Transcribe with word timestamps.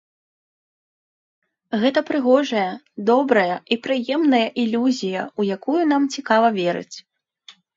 Гэта 1.83 1.99
прыгожая, 2.09 2.65
добрая 3.11 3.57
і 3.75 3.79
прыемная 3.85 4.43
ілюзія, 4.65 5.21
у 5.43 5.49
якую 5.57 5.81
нам 5.91 6.01
цікава 6.17 6.47
верыць. 6.61 6.97